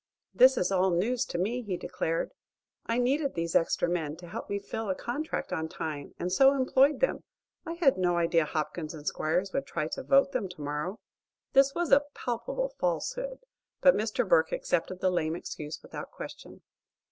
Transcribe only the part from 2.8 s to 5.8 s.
"I needed these extra men to help me fill a contract on